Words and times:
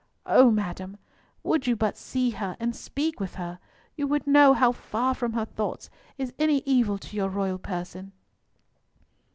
O 0.25 0.49
madam, 0.49 0.97
would 1.43 1.67
you 1.67 1.75
but 1.75 1.95
see 1.95 2.31
her, 2.31 2.57
and 2.59 2.75
speak 2.75 3.19
with 3.19 3.35
her, 3.35 3.59
you 3.95 4.07
would 4.07 4.25
know 4.25 4.55
how 4.55 4.71
far 4.71 5.13
from 5.13 5.33
her 5.33 5.45
thoughts 5.45 5.91
is 6.17 6.33
any 6.39 6.63
evil 6.65 6.97
to 6.97 7.15
your 7.15 7.29
royal 7.29 7.59
person!" 7.59 8.11